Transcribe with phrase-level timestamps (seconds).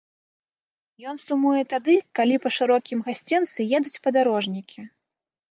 [1.11, 4.79] Ён сумуе тады, калі па шырокім гасцінцы едуць падарожнікі.